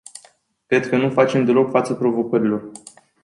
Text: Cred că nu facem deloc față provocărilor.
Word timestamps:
Cred 0.65 0.87
că 0.89 0.97
nu 0.97 1.09
facem 1.09 1.45
deloc 1.45 1.69
față 1.69 1.93
provocărilor. 1.93 2.71